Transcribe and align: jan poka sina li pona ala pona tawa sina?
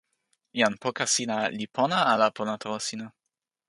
jan 0.59 0.73
poka 0.83 1.05
sina 1.15 1.37
li 1.57 1.65
pona 1.75 1.99
ala 2.13 2.27
pona 2.37 2.53
tawa 2.63 2.79
sina? 2.87 3.07